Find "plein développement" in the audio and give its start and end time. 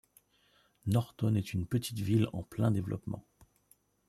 2.41-3.23